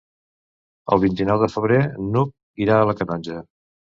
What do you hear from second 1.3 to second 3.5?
de febrer n'Hug irà a la Canonja.